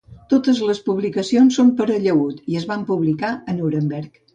Totes 0.33 0.61
les 0.69 0.79
publicacions 0.87 1.61
són 1.61 1.71
per 1.83 1.89
a 1.91 2.01
llaüt 2.09 2.43
i 2.55 2.61
es 2.65 2.69
van 2.75 2.91
publicar 2.93 3.35
a 3.55 3.61
Nuremberg. 3.63 4.25